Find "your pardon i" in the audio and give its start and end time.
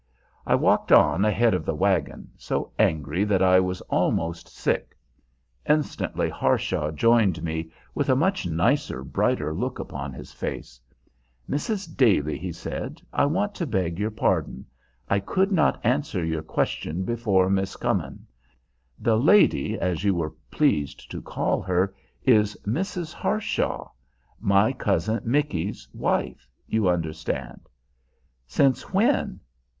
13.99-15.19